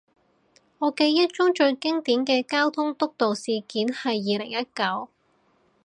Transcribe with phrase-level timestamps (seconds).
[0.79, 5.09] 我記憶中最經典嘅交通督導事件係二零一九